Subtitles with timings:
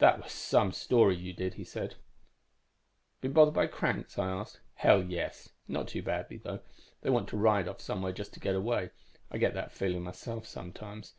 [0.00, 1.94] "'That was some story you did,' he said.
[3.22, 4.60] "'Been bothered by cranks?' I asked.
[4.74, 5.48] "'Hell, yes!
[5.66, 6.60] Not too badly, though.
[7.00, 8.90] They want to ride off somewhere just to get away.
[9.30, 11.14] I get that feeling myself sometimes.